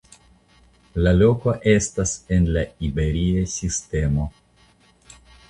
La 1.07 1.11
loko 1.17 1.53
estas 1.73 2.13
en 2.39 2.49
la 2.57 2.65
Iberia 2.89 3.45
Sistemo. 3.59 4.27